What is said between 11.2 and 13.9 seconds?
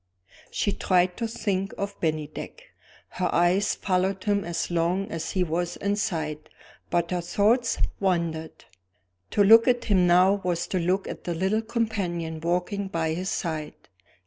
the little companion walking by his side.